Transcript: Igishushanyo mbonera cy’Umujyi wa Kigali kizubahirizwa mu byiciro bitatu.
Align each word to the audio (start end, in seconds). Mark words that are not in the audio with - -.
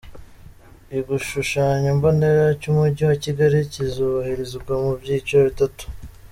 Igishushanyo 0.97 1.89
mbonera 1.97 2.45
cy’Umujyi 2.59 3.03
wa 3.09 3.17
Kigali 3.23 3.57
kizubahirizwa 3.73 4.73
mu 4.83 4.91
byiciro 5.01 5.41
bitatu. 5.49 5.85